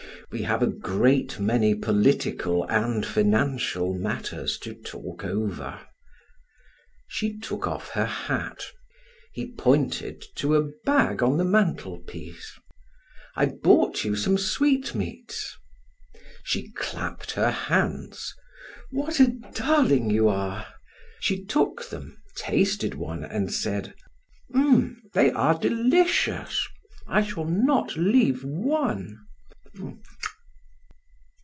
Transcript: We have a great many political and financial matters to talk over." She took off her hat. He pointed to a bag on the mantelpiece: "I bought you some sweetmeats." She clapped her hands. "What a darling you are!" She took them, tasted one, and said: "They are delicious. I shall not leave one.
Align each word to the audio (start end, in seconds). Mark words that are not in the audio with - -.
We 0.31 0.43
have 0.43 0.63
a 0.63 0.67
great 0.67 1.41
many 1.41 1.75
political 1.75 2.63
and 2.69 3.05
financial 3.05 3.93
matters 3.93 4.57
to 4.59 4.73
talk 4.73 5.25
over." 5.25 5.81
She 7.09 7.37
took 7.37 7.67
off 7.67 7.89
her 7.89 8.05
hat. 8.05 8.63
He 9.33 9.51
pointed 9.51 10.23
to 10.35 10.55
a 10.55 10.69
bag 10.85 11.21
on 11.21 11.35
the 11.35 11.43
mantelpiece: 11.43 12.53
"I 13.35 13.47
bought 13.47 14.05
you 14.05 14.15
some 14.15 14.37
sweetmeats." 14.37 15.57
She 16.45 16.71
clapped 16.77 17.31
her 17.31 17.51
hands. 17.51 18.33
"What 18.89 19.19
a 19.19 19.33
darling 19.53 20.09
you 20.11 20.29
are!" 20.29 20.65
She 21.19 21.43
took 21.43 21.89
them, 21.89 22.15
tasted 22.37 22.93
one, 22.95 23.25
and 23.25 23.51
said: 23.53 23.95
"They 25.13 25.29
are 25.31 25.59
delicious. 25.59 26.65
I 27.05 27.21
shall 27.21 27.43
not 27.43 27.97
leave 27.97 28.45
one. 28.45 29.17